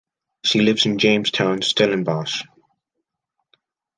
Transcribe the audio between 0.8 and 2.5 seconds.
in Jamestown, Stellenbosch.